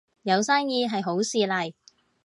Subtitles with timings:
[0.23, 1.73] 有生意係好事嚟